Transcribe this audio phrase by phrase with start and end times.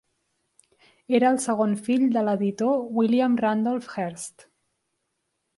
[1.17, 4.51] Era el segon fill de l'editor William Randolph Hearst.